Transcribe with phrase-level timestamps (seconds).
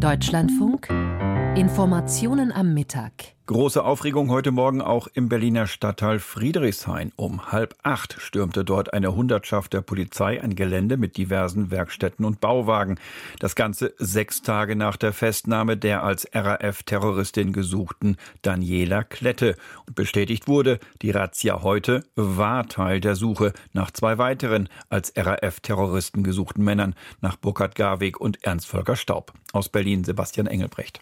[0.00, 0.88] Deutschlandfunk
[1.56, 3.12] Informationen am Mittag.
[3.46, 7.10] Große Aufregung heute Morgen auch im Berliner Stadtteil Friedrichshain.
[7.16, 12.40] Um halb acht stürmte dort eine Hundertschaft der Polizei ein Gelände mit diversen Werkstätten und
[12.40, 13.00] Bauwagen.
[13.40, 19.56] Das Ganze sechs Tage nach der Festnahme der als RAF-Terroristin gesuchten Daniela Klette.
[19.88, 26.22] Und bestätigt wurde, die Razzia heute war Teil der Suche nach zwei weiteren als RAF-Terroristen
[26.22, 29.32] gesuchten Männern, nach Burkhard Garweg und Ernst Volker Staub.
[29.52, 31.00] Aus Berlin Sebastian Engelbrecht.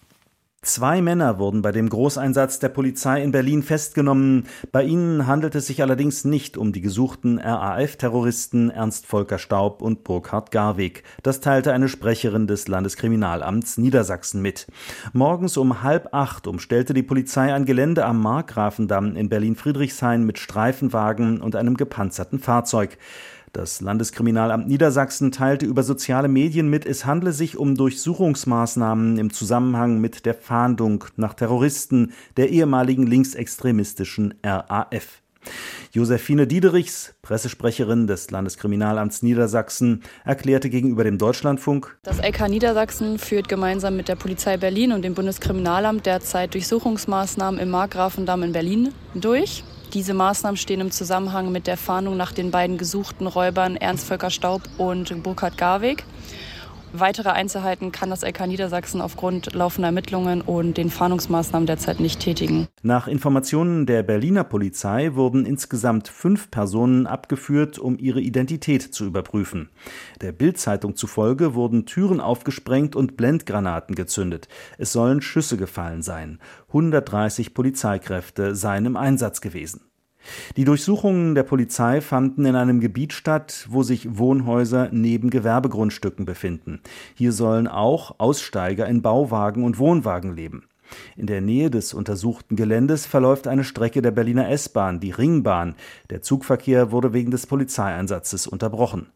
[0.63, 4.49] Zwei Männer wurden bei dem Großeinsatz der Polizei in Berlin festgenommen.
[4.73, 10.03] Bei ihnen handelt es sich allerdings nicht um die gesuchten RAF-Terroristen Ernst Volker Staub und
[10.03, 11.05] Burkhard Garweg.
[11.23, 14.67] Das teilte eine Sprecherin des Landeskriminalamts Niedersachsen mit.
[15.13, 21.41] Morgens um halb acht umstellte die Polizei ein Gelände am Markgrafendamm in Berlin-Friedrichshain mit Streifenwagen
[21.41, 22.99] und einem gepanzerten Fahrzeug.
[23.53, 30.01] Das Landeskriminalamt Niedersachsen teilte über soziale Medien mit, es handle sich um Durchsuchungsmaßnahmen im Zusammenhang
[30.01, 35.23] mit der Fahndung nach Terroristen der ehemaligen linksextremistischen RAF.
[35.93, 43.97] Josephine Diederichs, Pressesprecherin des Landeskriminalamts Niedersachsen, erklärte gegenüber dem Deutschlandfunk, Das LK Niedersachsen führt gemeinsam
[43.97, 49.65] mit der Polizei Berlin und dem Bundeskriminalamt derzeit Durchsuchungsmaßnahmen im Markgrafendamm in Berlin durch.
[49.95, 54.29] Diese Maßnahmen stehen im Zusammenhang mit der Fahndung nach den beiden gesuchten Räubern Ernst Volker
[54.29, 56.05] Staub und Burkhard Garweg.
[56.93, 62.67] Weitere Einzelheiten kann das LK Niedersachsen aufgrund laufender Ermittlungen und den Fahndungsmaßnahmen derzeit nicht tätigen.
[62.83, 69.69] Nach Informationen der Berliner Polizei wurden insgesamt fünf Personen abgeführt, um ihre Identität zu überprüfen.
[70.23, 74.49] Der Bild-Zeitung zufolge wurden Türen aufgesprengt und Blendgranaten gezündet.
[74.79, 76.39] Es sollen Schüsse gefallen sein.
[76.69, 79.88] 130 Polizeikräfte seien im Einsatz gewesen.
[80.57, 86.81] Die Durchsuchungen der Polizei fanden in einem Gebiet statt, wo sich Wohnhäuser neben Gewerbegrundstücken befinden.
[87.15, 90.65] Hier sollen auch Aussteiger in Bauwagen und Wohnwagen leben.
[91.17, 95.75] In der Nähe des untersuchten Geländes verläuft eine Strecke der Berliner S-Bahn, die Ringbahn.
[96.11, 99.09] Der Zugverkehr wurde wegen des Polizeieinsatzes unterbrochen.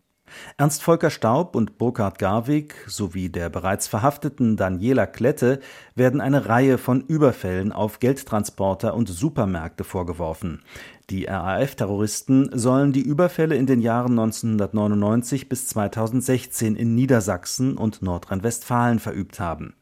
[0.57, 5.61] Ernst Volker Staub und Burkhard Garwig sowie der bereits verhafteten Daniela Klette
[5.95, 10.63] werden eine Reihe von Überfällen auf Geldtransporter und Supermärkte vorgeworfen.
[11.11, 18.99] Die RAF-Terroristen sollen die Überfälle in den Jahren 1999 bis 2016 in Niedersachsen und Nordrhein-Westfalen
[18.99, 19.75] verübt haben.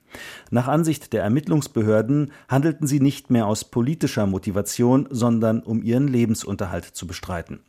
[0.50, 6.84] Nach Ansicht der Ermittlungsbehörden handelten sie nicht mehr aus politischer Motivation, sondern um ihren Lebensunterhalt
[6.84, 7.60] zu bestreiten.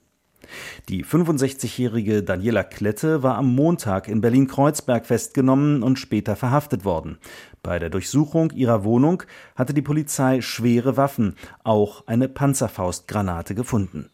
[0.90, 7.18] Die 65-jährige Daniela Klette war am Montag in Berlin-Kreuzberg festgenommen und später verhaftet worden.
[7.64, 9.24] Bei der Durchsuchung ihrer Wohnung
[9.56, 14.10] hatte die Polizei schwere Waffen, auch eine Panzerfaustgranate gefunden